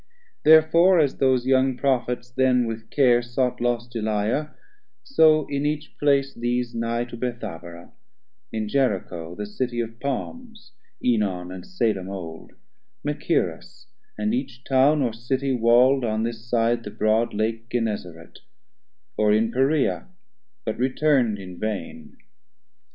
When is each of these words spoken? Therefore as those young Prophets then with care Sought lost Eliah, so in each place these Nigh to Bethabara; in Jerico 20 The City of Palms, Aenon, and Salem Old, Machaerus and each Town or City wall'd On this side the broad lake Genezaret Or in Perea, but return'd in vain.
Therefore 0.43 0.97
as 0.99 1.17
those 1.17 1.45
young 1.45 1.77
Prophets 1.77 2.31
then 2.31 2.65
with 2.65 2.89
care 2.89 3.21
Sought 3.21 3.61
lost 3.61 3.93
Eliah, 3.95 4.51
so 5.03 5.45
in 5.45 5.63
each 5.63 5.93
place 5.99 6.33
these 6.33 6.73
Nigh 6.73 7.05
to 7.05 7.15
Bethabara; 7.15 7.91
in 8.51 8.67
Jerico 8.67 9.35
20 9.35 9.35
The 9.35 9.45
City 9.45 9.79
of 9.79 9.99
Palms, 9.99 10.71
Aenon, 11.05 11.51
and 11.53 11.63
Salem 11.67 12.09
Old, 12.09 12.53
Machaerus 13.05 13.85
and 14.17 14.33
each 14.33 14.63
Town 14.63 15.03
or 15.03 15.13
City 15.13 15.53
wall'd 15.53 16.03
On 16.03 16.23
this 16.23 16.49
side 16.49 16.83
the 16.83 16.89
broad 16.89 17.35
lake 17.35 17.69
Genezaret 17.69 18.39
Or 19.17 19.31
in 19.31 19.51
Perea, 19.51 20.07
but 20.65 20.79
return'd 20.79 21.37
in 21.37 21.59
vain. 21.59 22.17